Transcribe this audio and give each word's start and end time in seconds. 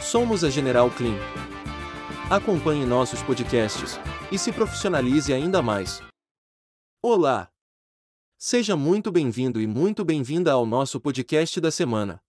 Somos 0.00 0.44
a 0.44 0.48
General 0.48 0.88
Clean. 0.92 1.18
Acompanhe 2.30 2.86
nossos 2.86 3.20
podcasts 3.22 3.98
e 4.30 4.38
se 4.38 4.52
profissionalize 4.52 5.32
ainda 5.32 5.60
mais. 5.60 6.00
Olá! 7.02 7.50
Seja 8.38 8.76
muito 8.76 9.10
bem-vindo 9.10 9.60
e 9.60 9.66
muito 9.66 10.04
bem-vinda 10.04 10.52
ao 10.52 10.64
nosso 10.64 11.00
podcast 11.00 11.60
da 11.60 11.72
semana. 11.72 12.22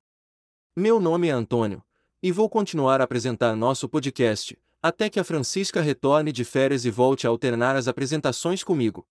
Meu 0.76 1.00
nome 1.00 1.28
é 1.28 1.32
Antônio 1.32 1.84
e 2.24 2.32
vou 2.32 2.50
continuar 2.50 3.02
a 3.02 3.04
apresentar 3.04 3.56
nosso 3.56 3.88
podcast 3.88 4.58
até 4.82 5.08
que 5.08 5.20
a 5.20 5.24
Francisca 5.24 5.80
retorne 5.80 6.32
de 6.32 6.44
férias 6.44 6.86
e 6.86 6.90
volte 6.90 7.28
a 7.28 7.30
alternar 7.30 7.76
as 7.76 7.88
apresentações 7.88 8.64
comigo. 8.64 9.08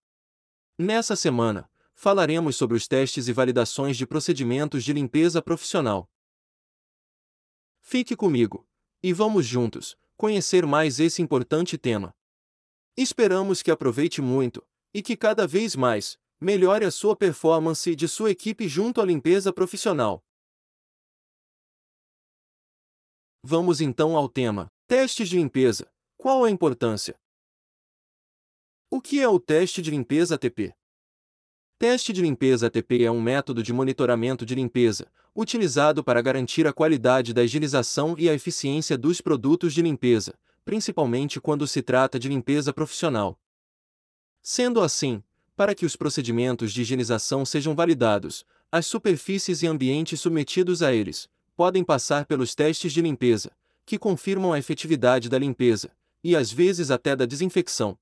Nessa 0.77 1.15
semana, 1.15 1.69
falaremos 1.95 2.57
sobre 2.57 2.75
os 2.75 2.87
testes 2.87 3.29
e 3.29 3.33
validações 3.33 3.95
de 3.95 4.05
procedimentos 4.05 4.83
de 4.83 4.91
limpeza 4.91 5.41
profissional. 5.41 6.09
Fique 7.91 8.15
comigo 8.15 8.67
e 9.01 9.11
vamos 9.11 9.47
juntos 9.47 9.97
conhecer 10.15 10.63
mais 10.63 10.99
esse 10.99 11.23
importante 11.23 11.75
tema. 11.75 12.15
Esperamos 12.95 13.63
que 13.63 13.71
aproveite 13.71 14.21
muito 14.21 14.63
e 14.93 15.01
que 15.01 15.17
cada 15.17 15.47
vez 15.47 15.75
mais 15.75 16.15
melhore 16.39 16.85
a 16.85 16.91
sua 16.91 17.15
performance 17.15 17.95
de 17.95 18.07
sua 18.07 18.29
equipe 18.29 18.67
junto 18.67 19.01
à 19.01 19.05
limpeza 19.05 19.51
profissional. 19.51 20.23
Vamos 23.43 23.81
então 23.81 24.15
ao 24.15 24.29
tema: 24.29 24.67
testes 24.87 25.27
de 25.27 25.37
limpeza. 25.37 25.91
Qual 26.15 26.43
a 26.43 26.51
importância? 26.51 27.19
O 28.91 29.01
que 29.01 29.19
é 29.19 29.27
o 29.27 29.39
teste 29.39 29.81
de 29.81 29.89
limpeza 29.89 30.35
ATP? 30.35 30.75
Teste 31.79 32.13
de 32.13 32.21
limpeza 32.21 32.67
ATP 32.67 33.03
é 33.03 33.09
um 33.09 33.19
método 33.19 33.63
de 33.63 33.73
monitoramento 33.73 34.45
de 34.45 34.53
limpeza, 34.53 35.11
utilizado 35.39 36.03
para 36.03 36.21
garantir 36.21 36.67
a 36.67 36.73
qualidade 36.73 37.33
da 37.33 37.41
higienização 37.41 38.13
e 38.17 38.29
a 38.29 38.33
eficiência 38.33 38.97
dos 38.97 39.21
produtos 39.21 39.73
de 39.73 39.81
limpeza, 39.81 40.33
principalmente 40.65 41.39
quando 41.39 41.65
se 41.65 41.81
trata 41.81 42.19
de 42.19 42.27
limpeza 42.27 42.73
profissional. 42.73 43.39
Sendo 44.41 44.81
assim, 44.81 45.23
para 45.55 45.73
que 45.73 45.85
os 45.85 45.95
procedimentos 45.95 46.73
de 46.73 46.81
higienização 46.81 47.45
sejam 47.45 47.73
validados, 47.73 48.45
as 48.69 48.85
superfícies 48.85 49.63
e 49.63 49.67
ambientes 49.67 50.19
submetidos 50.19 50.83
a 50.83 50.93
eles 50.93 51.29
podem 51.55 51.85
passar 51.85 52.25
pelos 52.25 52.53
testes 52.53 52.91
de 52.91 53.01
limpeza, 53.01 53.51
que 53.85 53.97
confirmam 53.97 54.51
a 54.51 54.59
efetividade 54.59 55.29
da 55.29 55.39
limpeza, 55.39 55.89
e 56.21 56.35
às 56.35 56.51
vezes 56.51 56.91
até 56.91 57.15
da 57.15 57.25
desinfecção. 57.25 57.97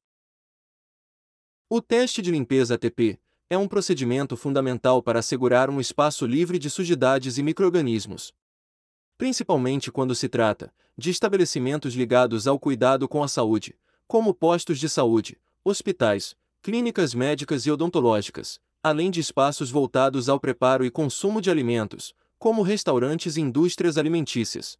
O 1.70 1.82
teste 1.82 2.20
de 2.20 2.32
limpeza 2.32 2.76
ATP 2.76 3.20
é 3.50 3.58
um 3.58 3.68
procedimento 3.68 4.36
fundamental 4.36 5.02
para 5.02 5.20
assegurar 5.20 5.70
um 5.70 5.80
espaço 5.80 6.26
livre 6.26 6.60
de 6.60 6.70
sujidades 6.70 7.38
e 7.38 7.44
microrganismos. 7.44 8.34
Principalmente 9.18 9.92
quando 9.92 10.14
se 10.14 10.28
trata 10.28 10.74
de 10.98 11.10
estabelecimentos 11.10 11.94
ligados 11.94 12.46
ao 12.46 12.60
cuidado 12.60 13.08
com 13.08 13.24
a 13.24 13.28
saúde, 13.28 13.76
como 14.06 14.34
postos 14.34 14.80
de 14.80 14.90
saúde, 14.90 15.40
hospitais, 15.64 16.36
clínicas 16.62 17.14
médicas 17.14 17.66
e 17.66 17.72
odontológicas, 17.72 18.60
além 18.84 19.10
de 19.10 19.22
espaços 19.22 19.72
voltados 19.72 20.28
ao 20.28 20.40
preparo 20.40 20.86
e 20.86 20.92
consumo 20.92 21.42
de 21.42 21.50
alimentos, 21.50 22.14
como 22.38 22.62
restaurantes 22.62 23.38
e 23.38 23.42
indústrias 23.42 23.98
alimentícias. 23.98 24.78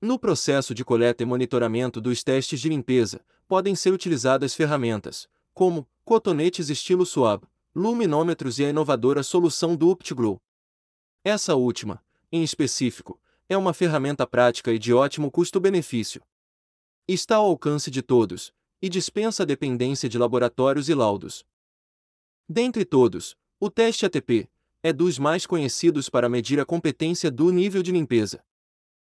No 0.00 0.18
processo 0.18 0.74
de 0.74 0.84
coleta 0.84 1.22
e 1.22 1.26
monitoramento 1.26 2.00
dos 2.00 2.22
testes 2.22 2.60
de 2.60 2.68
limpeza, 2.68 3.20
podem 3.48 3.74
ser 3.74 3.92
utilizadas 3.92 4.54
ferramentas, 4.54 5.28
como 5.52 5.88
cotonetes 6.04 6.68
estilo 6.68 7.04
suave, 7.04 7.46
luminômetros 7.76 8.58
e 8.58 8.64
a 8.64 8.70
inovadora 8.70 9.22
solução 9.22 9.76
do 9.76 9.90
UptGlow. 9.90 10.40
Essa 11.22 11.56
última, 11.56 12.02
em 12.32 12.42
específico, 12.42 13.20
é 13.50 13.56
uma 13.56 13.74
ferramenta 13.74 14.26
prática 14.26 14.72
e 14.72 14.78
de 14.78 14.94
ótimo 14.94 15.30
custo-benefício. 15.30 16.22
Está 17.06 17.36
ao 17.36 17.44
alcance 17.44 17.90
de 17.90 18.00
todos, 18.00 18.50
e 18.80 18.88
dispensa 18.88 19.42
a 19.42 19.46
dependência 19.46 20.08
de 20.08 20.16
laboratórios 20.16 20.88
e 20.88 20.94
laudos. 20.94 21.44
Dentre 22.48 22.82
todos, 22.82 23.36
o 23.60 23.68
teste 23.68 24.06
ATP 24.06 24.48
é 24.82 24.90
dos 24.90 25.18
mais 25.18 25.44
conhecidos 25.44 26.08
para 26.08 26.30
medir 26.30 26.58
a 26.58 26.64
competência 26.64 27.30
do 27.30 27.52
nível 27.52 27.82
de 27.82 27.92
limpeza. 27.92 28.42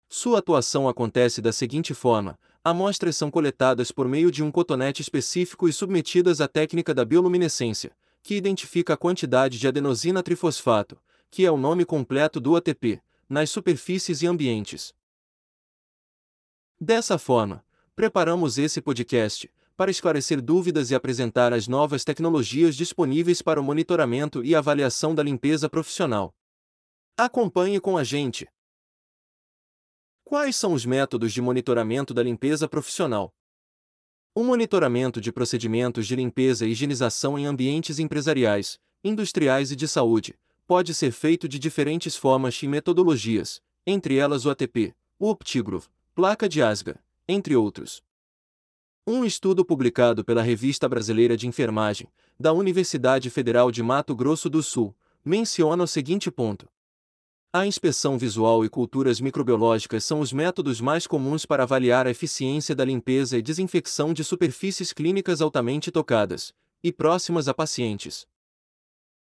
Sua 0.08 0.40
atuação 0.40 0.88
acontece 0.88 1.40
da 1.40 1.52
seguinte 1.52 1.94
forma: 1.94 2.36
amostras 2.64 3.16
são 3.16 3.30
coletadas 3.30 3.92
por 3.92 4.08
meio 4.08 4.32
de 4.32 4.42
um 4.42 4.50
cotonete 4.50 5.00
específico 5.00 5.68
e 5.68 5.72
submetidas 5.72 6.40
à 6.40 6.48
técnica 6.48 6.92
da 6.92 7.04
bioluminescência, 7.04 7.96
que 8.28 8.34
identifica 8.34 8.92
a 8.92 8.96
quantidade 8.98 9.58
de 9.58 9.66
adenosina 9.66 10.22
trifosfato, 10.22 11.00
que 11.30 11.46
é 11.46 11.50
o 11.50 11.56
nome 11.56 11.86
completo 11.86 12.38
do 12.38 12.56
ATP, 12.56 13.00
nas 13.26 13.48
superfícies 13.48 14.20
e 14.20 14.26
ambientes. 14.26 14.94
Dessa 16.78 17.16
forma, 17.16 17.64
preparamos 17.96 18.58
esse 18.58 18.82
podcast 18.82 19.50
para 19.74 19.90
esclarecer 19.90 20.42
dúvidas 20.42 20.90
e 20.90 20.94
apresentar 20.94 21.54
as 21.54 21.66
novas 21.66 22.04
tecnologias 22.04 22.76
disponíveis 22.76 23.40
para 23.40 23.58
o 23.58 23.64
monitoramento 23.64 24.44
e 24.44 24.54
avaliação 24.54 25.14
da 25.14 25.22
limpeza 25.22 25.66
profissional. 25.66 26.34
Acompanhe 27.16 27.80
com 27.80 27.96
a 27.96 28.04
gente. 28.04 28.46
Quais 30.22 30.54
são 30.54 30.74
os 30.74 30.84
métodos 30.84 31.32
de 31.32 31.40
monitoramento 31.40 32.12
da 32.12 32.22
limpeza 32.22 32.68
profissional? 32.68 33.32
O 34.38 34.44
monitoramento 34.44 35.20
de 35.20 35.32
procedimentos 35.32 36.06
de 36.06 36.14
limpeza 36.14 36.64
e 36.64 36.70
higienização 36.70 37.36
em 37.36 37.44
ambientes 37.44 37.98
empresariais, 37.98 38.78
industriais 39.02 39.72
e 39.72 39.74
de 39.74 39.88
saúde 39.88 40.32
pode 40.64 40.94
ser 40.94 41.10
feito 41.10 41.48
de 41.48 41.58
diferentes 41.58 42.14
formas 42.14 42.62
e 42.62 42.68
metodologias, 42.68 43.60
entre 43.84 44.16
elas 44.16 44.46
o 44.46 44.50
ATP, 44.50 44.94
o 45.18 45.28
Optigrove, 45.28 45.88
placa 46.14 46.48
de 46.48 46.62
Asga, 46.62 47.00
entre 47.26 47.56
outros. 47.56 48.00
Um 49.04 49.24
estudo 49.24 49.64
publicado 49.64 50.24
pela 50.24 50.40
Revista 50.40 50.88
Brasileira 50.88 51.36
de 51.36 51.48
Enfermagem, 51.48 52.06
da 52.38 52.52
Universidade 52.52 53.30
Federal 53.30 53.72
de 53.72 53.82
Mato 53.82 54.14
Grosso 54.14 54.48
do 54.48 54.62
Sul, 54.62 54.94
menciona 55.24 55.82
o 55.82 55.88
seguinte 55.88 56.30
ponto: 56.30 56.68
a 57.50 57.66
inspeção 57.66 58.18
visual 58.18 58.62
e 58.62 58.68
culturas 58.68 59.22
microbiológicas 59.22 60.04
são 60.04 60.20
os 60.20 60.34
métodos 60.34 60.82
mais 60.82 61.06
comuns 61.06 61.46
para 61.46 61.62
avaliar 61.62 62.06
a 62.06 62.10
eficiência 62.10 62.74
da 62.74 62.84
limpeza 62.84 63.38
e 63.38 63.42
desinfecção 63.42 64.12
de 64.12 64.22
superfícies 64.22 64.92
clínicas 64.92 65.40
altamente 65.40 65.90
tocadas 65.90 66.52
e 66.84 66.92
próximas 66.92 67.48
a 67.48 67.54
pacientes. 67.54 68.26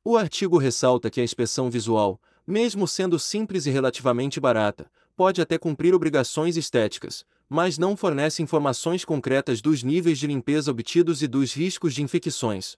O 0.05 0.15
artigo 0.15 0.59
ressalta 0.59 1.09
que 1.09 1.19
a 1.19 1.23
inspeção 1.23 1.69
visual, 1.71 2.21
mesmo 2.45 2.87
sendo 2.87 3.17
simples 3.17 3.65
e 3.65 3.71
relativamente 3.71 4.39
barata, 4.39 4.89
pode 5.15 5.41
até 5.41 5.57
cumprir 5.57 5.95
obrigações 5.95 6.57
estéticas, 6.57 7.25
mas 7.49 7.79
não 7.79 7.97
fornece 7.97 8.43
informações 8.43 9.03
concretas 9.03 9.61
dos 9.61 9.81
níveis 9.81 10.19
de 10.19 10.27
limpeza 10.27 10.69
obtidos 10.69 11.23
e 11.23 11.27
dos 11.27 11.53
riscos 11.53 11.95
de 11.95 12.03
infecções. 12.03 12.77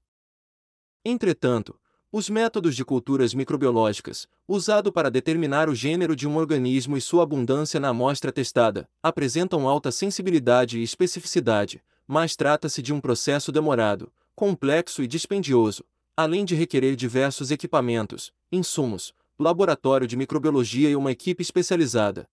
Entretanto, 1.03 1.77
os 2.15 2.29
métodos 2.29 2.75
de 2.75 2.85
culturas 2.85 3.33
microbiológicas, 3.33 4.27
usado 4.47 4.93
para 4.93 5.09
determinar 5.09 5.67
o 5.67 5.73
gênero 5.73 6.15
de 6.15 6.27
um 6.27 6.37
organismo 6.37 6.95
e 6.95 7.01
sua 7.01 7.23
abundância 7.23 7.79
na 7.79 7.87
amostra 7.87 8.31
testada, 8.31 8.87
apresentam 9.01 9.67
alta 9.67 9.91
sensibilidade 9.91 10.77
e 10.77 10.83
especificidade, 10.83 11.83
mas 12.07 12.35
trata-se 12.35 12.83
de 12.83 12.93
um 12.93 13.01
processo 13.01 13.51
demorado, 13.51 14.13
complexo 14.35 15.01
e 15.01 15.07
dispendioso, 15.07 15.83
além 16.15 16.45
de 16.45 16.53
requerer 16.53 16.95
diversos 16.95 17.49
equipamentos, 17.49 18.31
insumos, 18.51 19.11
laboratório 19.39 20.05
de 20.05 20.15
microbiologia 20.15 20.91
e 20.91 20.95
uma 20.95 21.11
equipe 21.11 21.41
especializada. 21.41 22.29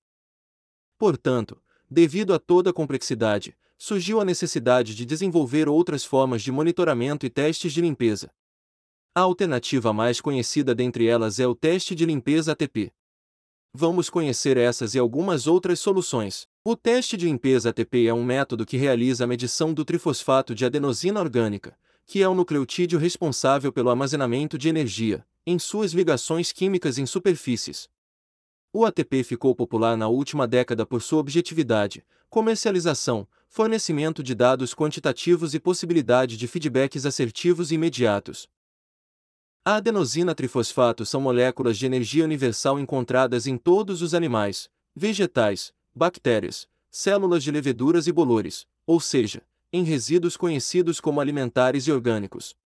Portanto, 0.99 1.59
devido 1.91 2.35
a 2.35 2.39
toda 2.39 2.69
a 2.69 2.75
complexidade, 2.75 3.57
surgiu 3.79 4.21
a 4.21 4.27
necessidade 4.27 4.95
de 4.95 5.07
desenvolver 5.07 5.71
outras 5.71 6.05
formas 6.05 6.43
de 6.43 6.53
monitoramento 6.53 7.25
e 7.25 7.31
testes 7.31 7.73
de 7.73 7.81
limpeza. 7.81 8.31
A 9.13 9.23
alternativa 9.23 9.93
mais 9.93 10.21
conhecida 10.21 10.73
dentre 10.73 11.09
elas 11.09 11.41
é 11.41 11.47
o 11.47 11.53
teste 11.53 11.97
de 11.97 12.07
limpeza 12.07 12.53
ATP. 12.53 12.93
Vamos 13.75 14.09
conhecer 14.09 14.57
essas 14.57 14.95
e 14.95 15.01
algumas 15.01 15.49
outras 15.49 15.81
soluções. 15.81 16.47
O 16.65 16.77
teste 16.77 17.17
de 17.17 17.27
limpeza 17.27 17.71
ATP 17.71 18.07
é 18.07 18.15
um 18.15 18.23
método 18.23 18.65
que 18.65 18.77
realiza 18.77 19.25
a 19.25 19.27
medição 19.27 19.75
do 19.75 19.85
trifosfato 19.85 20.55
de 20.55 20.65
adenosina 20.65 21.19
orgânica, 21.19 21.77
que 22.07 22.23
é 22.23 22.29
o 22.29 22.35
nucleotídeo 22.35 23.01
responsável 23.01 23.73
pelo 23.73 23.91
armazenamento 23.91 24.57
de 24.57 24.69
energia, 24.69 25.27
em 25.45 25.59
suas 25.59 25.93
ligações 25.93 26.53
químicas 26.53 26.97
em 26.97 27.05
superfícies. 27.05 27.89
O 28.73 28.87
ATP 28.87 29.25
ficou 29.25 29.57
popular 29.57 29.97
na 29.97 30.07
última 30.07 30.47
década 30.47 30.87
por 30.87 31.03
sua 31.03 31.19
objetividade, 31.19 32.05
comercialização, 32.29 33.27
fornecimento 33.49 34.23
de 34.23 34.37
dados 34.37 34.73
quantitativos 34.73 35.53
e 35.53 35.59
possibilidade 35.59 36.37
de 36.37 36.47
feedbacks 36.47 37.05
assertivos 37.05 37.73
e 37.73 37.75
imediatos. 37.75 38.49
A 39.63 39.77
adenosina 39.77 40.35
trifosfato 40.35 41.05
são 41.05 41.21
moléculas 41.21 41.77
de 41.77 41.85
energia 41.85 42.25
universal 42.25 42.81
encontradas 42.81 43.47
em 43.47 43.59
todos 43.59 44.01
os 44.01 44.15
animais, 44.15 44.71
vegetais, 44.97 45.75
bactérias, 45.95 46.67
células 46.91 47.45
de 47.45 47.51
leveduras 47.51 48.07
e 48.07 48.13
bolores, 48.13 48.67
ou 48.87 48.99
seja, 48.99 49.43
em 49.71 49.85
resíduos 49.85 50.35
conhecidos 50.35 50.99
como 50.99 51.21
alimentares 51.21 51.87
e 51.87 51.93
orgânicos. 51.93 52.57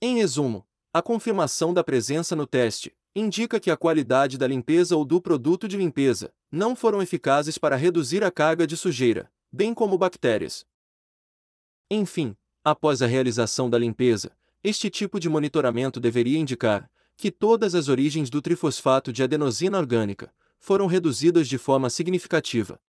Em 0.00 0.16
resumo, 0.16 0.66
a 0.92 1.00
confirmação 1.00 1.72
da 1.72 1.84
presença 1.84 2.34
no 2.34 2.48
teste 2.48 2.92
indica 3.14 3.60
que 3.60 3.70
a 3.70 3.76
qualidade 3.76 4.36
da 4.36 4.46
limpeza 4.46 4.96
ou 4.96 5.04
do 5.04 5.22
produto 5.22 5.68
de 5.68 5.76
limpeza 5.76 6.34
não 6.50 6.74
foram 6.74 7.00
eficazes 7.00 7.58
para 7.58 7.76
reduzir 7.76 8.24
a 8.24 8.30
carga 8.30 8.66
de 8.66 8.76
sujeira, 8.76 9.30
bem 9.52 9.72
como 9.72 9.96
bactérias. 9.96 10.66
Enfim, 11.88 12.36
após 12.64 13.02
a 13.02 13.06
realização 13.06 13.70
da 13.70 13.78
limpeza, 13.78 14.32
este 14.62 14.88
tipo 14.88 15.18
de 15.18 15.28
monitoramento 15.28 15.98
deveria 15.98 16.38
indicar 16.38 16.90
que 17.16 17.30
todas 17.30 17.74
as 17.74 17.88
origens 17.88 18.30
do 18.30 18.40
trifosfato 18.40 19.12
de 19.12 19.22
adenosina 19.22 19.78
orgânica 19.78 20.32
foram 20.58 20.86
reduzidas 20.86 21.48
de 21.48 21.58
forma 21.58 21.90
significativa. 21.90 22.80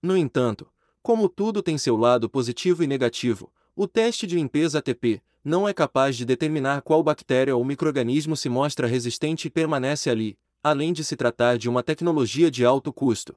No 0.00 0.16
entanto, 0.16 0.70
como 1.02 1.28
tudo 1.28 1.62
tem 1.62 1.76
seu 1.76 1.96
lado 1.96 2.28
positivo 2.28 2.84
e 2.84 2.86
negativo, 2.86 3.52
o 3.74 3.88
teste 3.88 4.26
de 4.26 4.36
limpeza 4.36 4.78
ATP 4.78 5.20
não 5.44 5.68
é 5.68 5.74
capaz 5.74 6.16
de 6.16 6.24
determinar 6.24 6.82
qual 6.82 7.02
bactéria 7.02 7.56
ou 7.56 7.64
microorganismo 7.64 8.36
se 8.36 8.48
mostra 8.48 8.86
resistente 8.86 9.48
e 9.48 9.50
permanece 9.50 10.08
ali, 10.08 10.38
além 10.62 10.92
de 10.92 11.02
se 11.02 11.16
tratar 11.16 11.58
de 11.58 11.68
uma 11.68 11.82
tecnologia 11.82 12.50
de 12.50 12.64
alto 12.64 12.92
custo. 12.92 13.34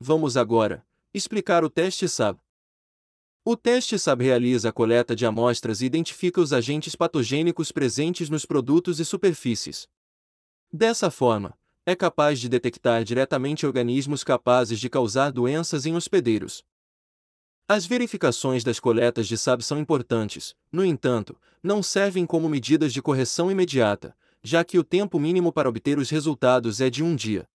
Vamos 0.00 0.36
agora 0.36 0.84
explicar 1.12 1.62
o 1.62 1.68
teste 1.68 2.08
SAB. 2.08 2.38
O 3.44 3.56
teste 3.56 3.98
SAB 3.98 4.22
realiza 4.22 4.68
a 4.68 4.72
coleta 4.72 5.16
de 5.16 5.26
amostras 5.26 5.80
e 5.80 5.84
identifica 5.84 6.40
os 6.40 6.52
agentes 6.52 6.94
patogênicos 6.94 7.72
presentes 7.72 8.30
nos 8.30 8.46
produtos 8.46 9.00
e 9.00 9.04
superfícies. 9.04 9.88
Dessa 10.72 11.10
forma, 11.10 11.52
é 11.84 11.96
capaz 11.96 12.38
de 12.38 12.48
detectar 12.48 13.02
diretamente 13.02 13.66
organismos 13.66 14.22
capazes 14.22 14.78
de 14.78 14.88
causar 14.88 15.32
doenças 15.32 15.86
em 15.86 15.96
hospedeiros. 15.96 16.62
As 17.66 17.84
verificações 17.84 18.62
das 18.62 18.78
coletas 18.78 19.26
de 19.26 19.36
SAB 19.36 19.60
são 19.62 19.80
importantes, 19.80 20.54
no 20.70 20.84
entanto, 20.84 21.36
não 21.60 21.82
servem 21.82 22.24
como 22.24 22.48
medidas 22.48 22.92
de 22.92 23.02
correção 23.02 23.50
imediata, 23.50 24.16
já 24.40 24.62
que 24.62 24.78
o 24.78 24.84
tempo 24.84 25.18
mínimo 25.18 25.52
para 25.52 25.68
obter 25.68 25.98
os 25.98 26.10
resultados 26.10 26.80
é 26.80 26.88
de 26.88 27.02
um 27.02 27.16
dia. 27.16 27.48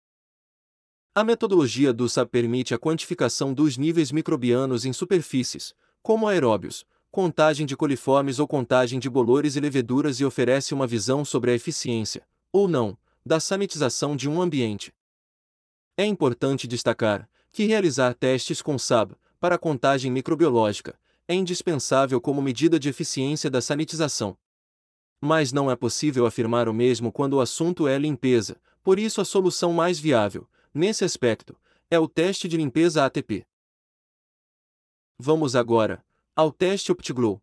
A 1.18 1.24
metodologia 1.24 1.92
do 1.92 2.08
SAB 2.08 2.30
permite 2.30 2.76
a 2.76 2.78
quantificação 2.78 3.52
dos 3.52 3.76
níveis 3.76 4.12
microbianos 4.12 4.86
em 4.86 4.94
superfícies, 4.94 5.74
como 6.04 6.28
aeróbios, 6.28 6.86
contagem 7.10 7.66
de 7.66 7.76
coliformes 7.76 8.38
ou 8.38 8.48
contagem 8.48 9.00
de 9.00 9.10
bolores 9.10 9.56
e 9.56 9.60
leveduras 9.60 10.20
e 10.20 10.26
oferece 10.26 10.76
uma 10.76 10.86
visão 10.86 11.26
sobre 11.26 11.50
a 11.50 11.56
eficiência, 11.56 12.22
ou 12.54 12.68
não, 12.68 12.96
da 13.26 13.40
sanitização 13.40 14.16
de 14.16 14.30
um 14.30 14.40
ambiente. 14.40 14.94
É 15.98 16.06
importante 16.06 16.68
destacar 16.68 17.28
que 17.52 17.66
realizar 17.66 18.14
testes 18.14 18.62
com 18.62 18.78
SAB 18.78 19.14
para 19.40 19.58
contagem 19.58 20.12
microbiológica, 20.12 21.00
é 21.28 21.34
indispensável 21.34 22.22
como 22.22 22.44
medida 22.44 22.80
de 22.80 22.90
eficiência 22.90 23.50
da 23.50 23.60
sanitização. 23.60 24.38
Mas 25.20 25.52
não 25.52 25.72
é 25.72 25.76
possível 25.76 26.28
afirmar 26.28 26.70
o 26.70 26.74
mesmo 26.76 27.12
quando 27.12 27.34
o 27.34 27.42
assunto 27.42 27.88
é 27.88 27.98
limpeza, 27.98 28.62
por 28.84 29.00
isso 29.00 29.20
a 29.20 29.26
solução 29.26 29.74
mais 29.74 30.00
viável, 30.00 30.48
nesse 30.78 31.04
aspecto, 31.04 31.58
é 31.90 32.00
o 32.00 32.08
teste 32.08 32.48
de 32.48 32.56
limpeza 32.56 33.04
ATP. 33.04 33.46
Vamos 35.18 35.56
agora 35.56 36.06
ao 36.36 36.52
teste 36.52 36.92
OptiGlow. 36.92 37.42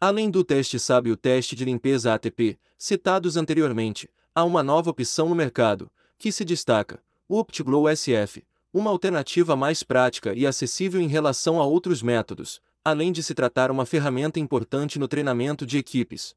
Além 0.00 0.30
do 0.30 0.42
teste 0.42 0.78
SAB 0.78 1.08
e 1.08 1.12
o 1.12 1.16
teste 1.16 1.54
de 1.54 1.64
limpeza 1.64 2.14
ATP, 2.14 2.58
citados 2.78 3.36
anteriormente, 3.36 4.08
há 4.34 4.42
uma 4.44 4.62
nova 4.62 4.90
opção 4.90 5.28
no 5.28 5.34
mercado, 5.34 5.92
que 6.16 6.32
se 6.32 6.44
destaca, 6.44 7.02
o 7.28 7.38
OptiGlow 7.38 7.94
SF, 7.94 8.42
uma 8.72 8.90
alternativa 8.90 9.54
mais 9.54 9.82
prática 9.82 10.32
e 10.32 10.46
acessível 10.46 11.00
em 11.00 11.08
relação 11.08 11.60
a 11.60 11.66
outros 11.66 12.02
métodos, 12.02 12.62
além 12.82 13.12
de 13.12 13.22
se 13.22 13.34
tratar 13.34 13.70
uma 13.70 13.84
ferramenta 13.84 14.40
importante 14.40 14.98
no 14.98 15.06
treinamento 15.06 15.66
de 15.66 15.76
equipes. 15.76 16.34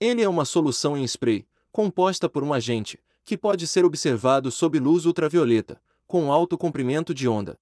Ele 0.00 0.22
é 0.22 0.28
uma 0.28 0.46
solução 0.46 0.96
em 0.96 1.04
spray, 1.04 1.46
composta 1.70 2.28
por 2.28 2.42
um 2.42 2.54
agente, 2.54 2.98
que 3.30 3.38
pode 3.38 3.64
ser 3.64 3.84
observado 3.84 4.50
sob 4.50 4.76
luz 4.80 5.06
ultravioleta, 5.06 5.80
com 6.04 6.32
alto 6.32 6.58
comprimento 6.58 7.14
de 7.14 7.28
onda. 7.28 7.56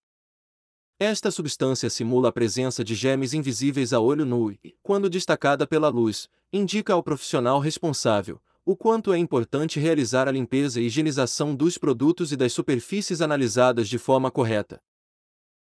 Esta 0.98 1.30
substância 1.30 1.90
simula 1.90 2.30
a 2.30 2.32
presença 2.32 2.82
de 2.82 2.94
gemes 2.94 3.34
invisíveis 3.34 3.92
a 3.92 4.00
olho 4.00 4.24
nu 4.24 4.50
e, 4.50 4.74
quando 4.82 5.10
destacada 5.10 5.66
pela 5.66 5.90
luz, 5.90 6.26
indica 6.50 6.94
ao 6.94 7.02
profissional 7.02 7.60
responsável, 7.60 8.40
o 8.64 8.74
quanto 8.74 9.12
é 9.12 9.18
importante 9.18 9.78
realizar 9.78 10.26
a 10.26 10.32
limpeza 10.32 10.80
e 10.80 10.86
higienização 10.86 11.54
dos 11.54 11.76
produtos 11.76 12.32
e 12.32 12.36
das 12.38 12.54
superfícies 12.54 13.20
analisadas 13.20 13.90
de 13.90 13.98
forma 13.98 14.30
correta. 14.30 14.80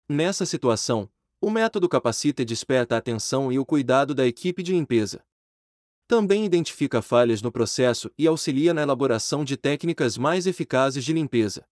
Nessa 0.10 0.44
situação, 0.44 1.08
o 1.40 1.52
método 1.52 1.88
capacita 1.88 2.42
e 2.42 2.46
desperta 2.46 2.96
a 2.96 2.98
atenção 2.98 3.52
e 3.52 3.60
o 3.60 3.66
cuidado 3.66 4.16
da 4.16 4.26
equipe 4.26 4.64
de 4.64 4.72
limpeza. 4.72 5.24
Também 6.14 6.46
identifica 6.46 7.02
falhas 7.02 7.42
no 7.42 7.52
processo 7.52 8.12
e 8.16 8.28
auxilia 8.28 8.72
na 8.72 8.84
elaboração 8.84 9.44
de 9.44 9.58
técnicas 9.58 10.16
mais 10.16 10.46
eficazes 10.46 11.04
de 11.04 11.12
limpeza. 11.12 11.66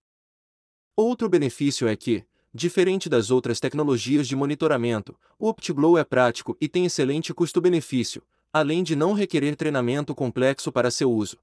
Outro 0.96 1.30
benefício 1.30 1.88
é 1.88 1.96
que, 1.96 2.26
diferente 2.52 3.08
das 3.08 3.30
outras 3.30 3.60
tecnologias 3.60 4.28
de 4.28 4.36
monitoramento, 4.36 5.16
o 5.38 5.48
OptiGlow 5.48 5.96
é 5.96 6.04
prático 6.04 6.58
e 6.60 6.68
tem 6.68 6.88
excelente 6.88 7.32
custo-benefício, 7.36 8.24
além 8.52 8.82
de 8.82 8.96
não 8.96 9.14
requerer 9.14 9.56
treinamento 9.56 10.16
complexo 10.16 10.72
para 10.72 10.90
seu 10.90 11.12
uso. 11.12 11.38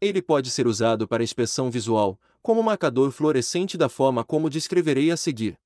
Ele 0.00 0.22
pode 0.22 0.52
ser 0.52 0.68
usado 0.68 1.08
para 1.08 1.24
inspeção 1.24 1.68
visual, 1.68 2.16
como 2.40 2.62
marcador 2.62 3.10
fluorescente 3.10 3.76
da 3.76 3.88
forma 3.88 4.22
como 4.22 4.48
descreverei 4.48 5.10
a 5.10 5.16
seguir. 5.16 5.58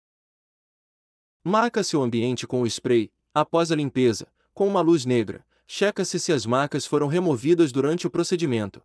Marca-se 1.44 1.94
o 1.94 2.00
ambiente 2.00 2.46
com 2.46 2.62
o 2.62 2.66
spray, 2.66 3.12
após 3.34 3.70
a 3.70 3.76
limpeza, 3.76 4.26
com 4.54 4.66
uma 4.66 4.80
luz 4.80 5.04
negra, 5.04 5.44
checa-se 5.74 6.20
se 6.20 6.30
as 6.34 6.44
marcas 6.44 6.84
foram 6.84 7.06
removidas 7.06 7.72
durante 7.72 8.06
o 8.06 8.10
procedimento. 8.10 8.82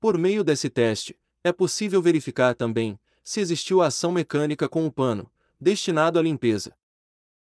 Por 0.00 0.16
meio 0.16 0.42
desse 0.42 0.70
teste, 0.70 1.14
é 1.44 1.52
possível 1.52 2.00
verificar 2.00 2.54
também 2.54 2.98
se 3.22 3.38
existiu 3.38 3.82
a 3.82 3.88
ação 3.88 4.10
mecânica 4.10 4.66
com 4.66 4.86
o 4.86 4.90
pano, 4.90 5.30
destinado 5.60 6.18
à 6.18 6.22
limpeza. 6.22 6.74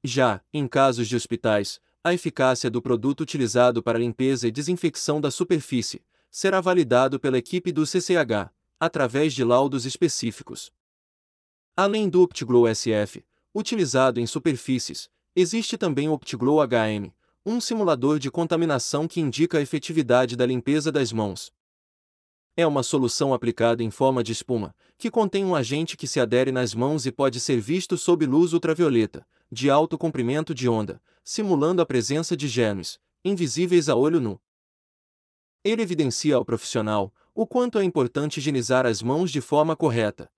Já, 0.03 0.43
em 0.53 0.67
casos 0.67 1.07
de 1.07 1.15
hospitais, 1.15 1.81
a 2.03 2.13
eficácia 2.13 2.69
do 2.69 2.83
produto 2.83 3.21
utilizado 3.21 3.81
para 3.81 3.97
limpeza 3.97 4.47
e 4.47 4.51
desinfecção 4.51 5.19
da 5.19 5.31
superfície 5.31 5.99
será 6.29 6.61
validado 6.61 7.19
pela 7.19 7.39
equipe 7.39 7.71
do 7.71 7.83
CCH, 7.83 8.53
através 8.79 9.33
de 9.33 9.43
laudos 9.43 9.87
específicos. 9.87 10.71
Além 11.75 12.07
do 12.07 12.21
OptiGlow 12.21 12.67
SF, 12.67 13.25
utilizado 13.55 14.19
em 14.19 14.27
superfícies, 14.27 15.09
existe 15.35 15.79
também 15.79 16.07
o 16.07 16.13
OptiGlow 16.13 16.59
HM, 16.61 17.11
um 17.49 17.59
simulador 17.59 18.19
de 18.19 18.29
contaminação 18.29 19.07
que 19.07 19.19
indica 19.19 19.57
a 19.57 19.61
efetividade 19.61 20.35
da 20.35 20.45
limpeza 20.45 20.91
das 20.91 21.11
mãos. 21.11 21.51
É 22.55 22.67
uma 22.67 22.83
solução 22.83 23.33
aplicada 23.33 23.81
em 23.81 23.89
forma 23.89 24.23
de 24.23 24.31
espuma, 24.31 24.75
que 24.99 25.09
contém 25.09 25.43
um 25.43 25.55
agente 25.55 25.97
que 25.97 26.05
se 26.05 26.19
adere 26.19 26.51
nas 26.51 26.75
mãos 26.75 27.07
e 27.07 27.11
pode 27.11 27.39
ser 27.39 27.59
visto 27.59 27.97
sob 27.97 28.23
luz 28.23 28.53
ultravioleta, 28.53 29.25
de 29.51 29.67
alto 29.67 29.97
comprimento 29.97 30.53
de 30.53 30.69
onda, 30.69 31.01
simulando 31.23 31.81
a 31.81 31.87
presença 31.87 32.37
de 32.37 32.47
germes, 32.47 32.99
invisíveis 33.25 33.89
a 33.89 33.95
olho 33.95 34.19
nu. 34.19 34.39
Ele 35.63 35.81
evidencia 35.81 36.35
ao 36.35 36.45
profissional 36.45 37.11
o 37.33 37.47
quanto 37.47 37.79
é 37.79 37.83
importante 37.83 38.37
higienizar 38.37 38.85
as 38.85 39.01
mãos 39.01 39.31
de 39.31 39.41
forma 39.41 39.75
correta. 39.75 40.31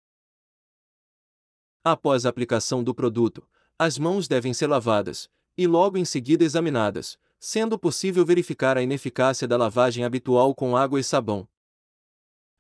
Após 1.84 2.26
a 2.26 2.30
aplicação 2.30 2.82
do 2.82 2.96
produto, 2.96 3.46
as 3.78 3.98
mãos 3.98 4.30
devem 4.30 4.54
ser 4.54 4.68
lavadas, 4.68 5.30
e 5.58 5.68
logo 5.68 5.98
em 5.98 6.06
seguida 6.06 6.44
examinadas, 6.44 7.18
sendo 7.40 7.78
possível 7.78 8.26
verificar 8.26 8.78
a 8.78 8.84
ineficácia 8.84 9.48
da 9.48 9.58
lavagem 9.58 10.04
habitual 10.04 10.54
com 10.54 10.78
água 10.78 11.00
e 11.00 11.04
sabão. 11.04 11.48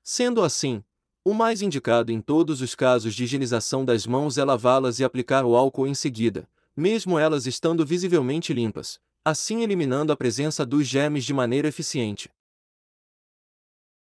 Sendo 0.03 0.41
assim, 0.41 0.83
o 1.23 1.33
mais 1.33 1.61
indicado 1.61 2.11
em 2.11 2.19
todos 2.19 2.61
os 2.61 2.73
casos 2.73 3.13
de 3.13 3.23
higienização 3.23 3.85
das 3.85 4.07
mãos 4.07 4.39
é 4.39 4.43
lavá-las 4.43 4.99
e 4.99 5.03
aplicar 5.03 5.45
o 5.45 5.55
álcool 5.55 5.85
em 5.85 5.93
seguida, 5.93 6.49
mesmo 6.75 7.19
elas 7.19 7.45
estando 7.45 7.85
visivelmente 7.85 8.53
limpas, 8.53 8.99
assim 9.23 9.61
eliminando 9.61 10.11
a 10.11 10.17
presença 10.17 10.65
dos 10.65 10.87
germes 10.87 11.23
de 11.23 11.33
maneira 11.33 11.67
eficiente. 11.67 12.29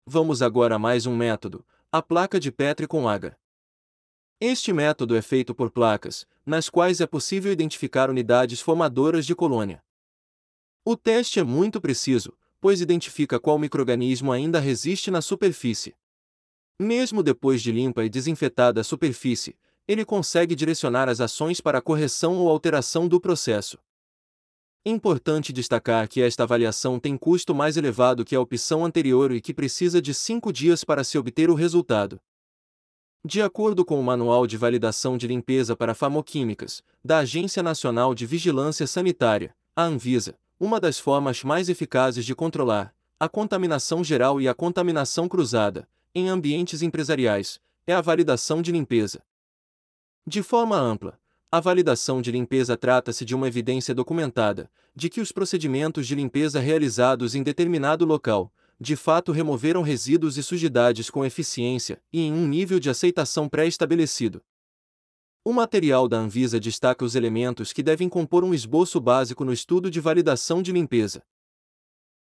Vamos 0.07 0.43
agora 0.43 0.77
a 0.77 0.79
mais 0.79 1.07
um 1.07 1.17
método, 1.17 1.67
a 1.91 2.01
placa 2.01 2.39
de 2.39 2.53
Petri 2.53 2.87
com 2.87 3.09
agar. 3.09 3.37
Este 4.45 4.73
método 4.73 5.15
é 5.15 5.23
feito 5.23 5.55
por 5.55 5.71
placas, 5.71 6.27
nas 6.45 6.69
quais 6.69 7.01
é 7.01 7.07
possível 7.07 7.53
identificar 7.53 8.11
unidades 8.11 8.61
formadoras 8.61 9.25
de 9.25 9.37
colônia. 9.37 9.81
O 10.85 10.97
teste 10.97 11.39
é 11.39 11.45
muito 11.45 11.81
preciso, 11.81 12.37
pois 12.61 12.81
identifica 12.81 13.39
qual 13.39 13.57
microorganismo 13.57 14.33
ainda 14.33 14.59
resiste 14.59 15.13
na 15.13 15.23
superfície. 15.23 15.95
Mesmo 16.77 17.23
depois 17.23 17.63
de 17.63 17.71
limpa 17.71 18.05
e 18.05 18.09
desinfetada 18.09 18.81
a 18.81 18.85
superfície, 18.85 19.57
ele 19.87 20.05
consegue 20.05 20.57
direcionar 20.57 21.09
as 21.09 21.21
ações 21.21 21.61
para 21.61 21.79
a 21.79 21.81
correção 21.81 22.37
ou 22.39 22.49
alteração 22.49 23.07
do 23.07 23.21
processo. 23.21 23.79
Importante 24.85 25.53
destacar 25.53 26.09
que 26.09 26.21
esta 26.21 26.43
avaliação 26.43 26.99
tem 26.99 27.17
custo 27.17 27.55
mais 27.55 27.77
elevado 27.77 28.25
que 28.25 28.35
a 28.35 28.41
opção 28.41 28.85
anterior 28.85 29.31
e 29.31 29.41
que 29.41 29.55
precisa 29.55 30.03
de 30.03 30.13
5 30.13 30.53
dias 30.53 30.83
para 30.83 31.05
se 31.05 31.17
obter 31.17 31.49
o 31.49 31.55
resultado. 31.55 32.21
De 33.25 33.41
acordo 33.41 33.85
com 33.85 34.01
o 34.01 34.03
Manual 34.03 34.49
de 34.49 34.57
Validação 34.57 35.17
de 35.17 35.29
Limpeza 35.29 35.77
para 35.77 35.95
Farmoquímicas, 35.95 36.83
da 37.05 37.19
Agência 37.19 37.63
Nacional 37.63 38.17
de 38.17 38.27
Vigilância 38.27 38.85
Sanitária, 38.85 39.55
a 39.77 39.85
Anvisa, 39.85 40.37
uma 40.59 40.81
das 40.81 40.99
formas 40.99 41.45
mais 41.45 41.69
eficazes 41.69 42.25
de 42.25 42.35
controlar 42.35 42.93
a 43.21 43.29
contaminação 43.29 44.03
geral 44.03 44.41
e 44.41 44.49
a 44.49 44.55
contaminação 44.55 45.29
cruzada, 45.29 45.89
em 46.13 46.29
ambientes 46.29 46.83
empresariais, 46.83 47.61
é 47.87 47.95
a 47.95 48.01
validação 48.01 48.61
de 48.61 48.73
limpeza. 48.73 49.23
De 50.27 50.43
forma 50.43 50.77
ampla, 50.77 51.17
a 51.49 51.61
validação 51.61 52.21
de 52.21 52.33
limpeza 52.33 52.77
trata-se 52.77 53.25
de 53.25 53.37
uma 53.37 53.47
evidência 53.47 53.95
documentada 53.95 54.69
de 54.97 55.09
que 55.09 55.21
os 55.21 55.31
procedimentos 55.31 56.09
de 56.09 56.17
limpeza 56.17 56.59
realizados 56.59 57.37
em 57.37 57.45
determinado 57.45 58.05
local, 58.05 58.53
de 58.83 58.97
fato 58.97 59.31
removeram 59.31 59.81
resíduos 59.81 60.37
e 60.37 60.43
sujidades 60.43 61.09
com 61.09 61.25
eficiência 61.25 62.03
e 62.13 62.21
em 62.21 62.33
um 62.33 62.49
nível 62.49 62.81
de 62.81 62.91
aceitação 62.91 63.49
pré-estabelecido. 63.49 64.43
O 65.45 65.53
material 65.53 66.09
da 66.09 66.19
Anvisa 66.19 66.59
destaca 66.59 67.05
os 67.05 67.15
elementos 67.15 67.73
que 67.73 67.81
devem 67.81 68.09
compor 68.09 68.43
um 68.43 68.53
esboço 68.53 69.01
básico 69.01 69.45
no 69.45 69.53
estudo 69.53 69.89
de 69.89 70.01
validação 70.01 70.61
de 70.61 70.73
limpeza. 70.73 71.23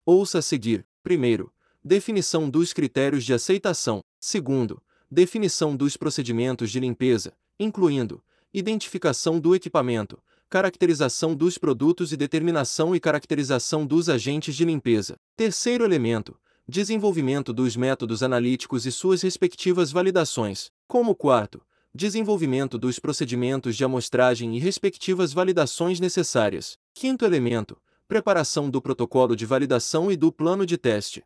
Ouça 0.07 0.38
a 0.38 0.42
seguir: 0.42 0.87
primeiro, 1.02 1.52
definição 1.83 2.49
dos 2.49 2.73
critérios 2.73 3.25
de 3.25 3.35
aceitação, 3.35 4.00
segundo, 4.21 4.81
definição 5.11 5.76
dos 5.76 5.97
procedimentos 5.97 6.71
de 6.71 6.78
limpeza, 6.78 7.33
incluindo 7.59 8.23
identificação 8.54 9.40
do 9.40 9.54
equipamento, 9.54 10.23
caracterização 10.49 11.35
dos 11.35 11.59
produtos 11.59 12.12
e 12.12 12.16
determinação 12.16 12.95
e 12.95 13.00
caracterização 13.00 13.85
dos 13.87 14.09
agentes 14.09 14.54
de 14.54 14.64
limpeza. 14.64 15.16
Terceiro 15.35 15.83
elemento, 15.83 16.38
desenvolvimento 16.69 17.52
dos 17.52 17.76
métodos 17.76 18.23
analíticos 18.23 18.87
e 18.87 18.92
suas 18.92 19.23
respectivas 19.23 19.90
validações. 19.90 20.71
Como 20.87 21.14
quarto, 21.14 21.64
desenvolvimento 21.95 22.78
dos 22.78 22.99
procedimentos 22.99 23.76
de 23.76 23.85
amostragem 23.85 24.57
e 24.57 24.61
respectivas 24.61 25.33
validações 25.33 25.99
necessárias. 25.99 26.78
Quinto 26.95 27.25
elemento, 27.25 27.81
preparação 28.07 28.71
do 28.71 28.81
protocolo 28.81 29.35
de 29.35 29.45
validação 29.45 30.11
e 30.11 30.16
do 30.16 30.33
plano 30.33 30.64
de 30.64 30.78
teste. 30.78 31.25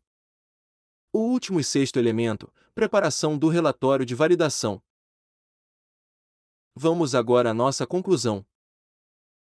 O 1.13 1.19
último 1.19 1.61
e 1.61 1.65
sexto 1.65 1.99
elemento, 1.99 2.53
preparação 2.75 3.39
do 3.39 3.49
relatório 3.49 4.05
de 4.05 4.15
validação. 4.15 4.83
Vamos 6.75 7.15
agora 7.15 7.51
à 7.51 7.55
nossa 7.55 7.87
conclusão. 7.87 8.45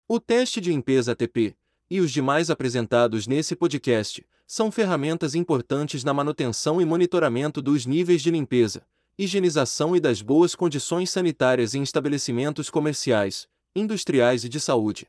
O 0.06 0.20
teste 0.20 0.60
de 0.60 0.70
limpeza 0.70 1.12
ATP 1.12 1.56
e 1.90 2.00
os 2.00 2.12
demais 2.12 2.50
apresentados 2.50 3.26
nesse 3.26 3.56
podcast 3.56 4.24
são 4.46 4.70
ferramentas 4.70 5.34
importantes 5.34 6.04
na 6.04 6.12
manutenção 6.12 6.80
e 6.80 6.84
monitoramento 6.84 7.62
dos 7.62 7.86
níveis 7.86 8.22
de 8.22 8.30
limpeza, 8.30 8.86
higienização 9.18 9.96
e 9.96 10.00
das 10.00 10.20
boas 10.20 10.54
condições 10.54 11.10
sanitárias 11.10 11.74
em 11.74 11.82
estabelecimentos 11.82 12.68
comerciais, 12.68 13.48
industriais 13.74 14.44
e 14.44 14.48
de 14.48 14.60
saúde. 14.60 15.08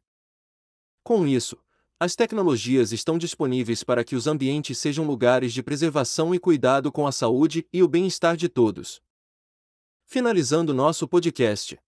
Com 1.04 1.28
isso, 1.28 1.58
as 2.00 2.16
tecnologias 2.16 2.92
estão 2.92 3.18
disponíveis 3.18 3.84
para 3.84 4.04
que 4.04 4.16
os 4.16 4.28
ambientes 4.28 4.78
sejam 4.78 5.06
lugares 5.06 5.54
de 5.54 5.64
preservação 5.64 6.36
e 6.36 6.40
cuidado 6.40 6.92
com 6.92 7.08
a 7.08 7.12
saúde 7.12 7.68
e 7.72 7.82
o 7.82 7.88
bem-estar 7.88 8.36
de 8.36 8.50
todos. 8.50 9.02
Finalizando 10.06 10.74
nosso 10.74 11.08
podcast. 11.08 11.80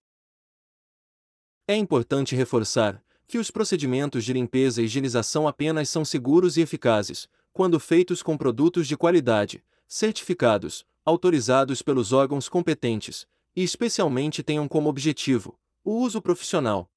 É 1.68 1.76
importante 1.76 2.36
reforçar 2.36 3.04
que 3.28 3.38
os 3.38 3.52
procedimentos 3.52 4.24
de 4.24 4.32
limpeza 4.32 4.82
e 4.82 4.86
higienização 4.86 5.48
apenas 5.48 5.90
são 5.90 6.06
seguros 6.06 6.56
e 6.56 6.62
eficazes 6.62 7.28
quando 7.58 7.80
feitos 7.80 8.22
com 8.22 8.38
produtos 8.38 8.88
de 8.88 8.96
qualidade, 8.96 9.66
certificados, 9.88 10.86
autorizados 11.04 11.82
pelos 11.82 12.14
órgãos 12.14 12.48
competentes 12.48 13.28
e 13.56 13.64
especialmente 13.64 14.44
tenham 14.44 14.68
como 14.68 14.88
objetivo 14.88 15.60
o 15.84 15.94
uso 15.94 16.22
profissional. 16.22 16.88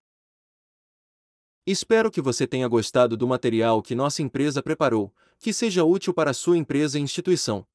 Espero 1.67 2.11
que 2.11 2.21
você 2.21 2.47
tenha 2.47 2.69
gostado 2.69 3.17
do 3.17 3.27
material 3.27 3.81
que 3.81 3.95
nossa 3.95 4.21
empresa 4.21 4.63
preparou, 4.63 5.11
que 5.39 5.51
seja 5.51 5.83
útil 5.83 6.13
para 6.13 6.35
sua 6.35 6.59
empresa 6.59 6.99
e 6.99 7.03
instituição. 7.03 7.67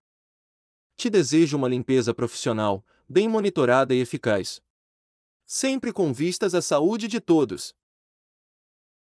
Te 0.96 1.10
desejo 1.10 1.58
uma 1.58 1.68
limpeza 1.68 2.13
profissional, 2.13 2.86
bem 3.10 3.27
monitorada 3.27 3.96
e 3.96 4.00
eficaz. 4.00 4.62
Sempre 5.44 5.92
com 5.92 6.13
vistas 6.13 6.54
à 6.54 6.62
saúde 6.62 7.08
de 7.08 7.20
todos. 7.20 7.74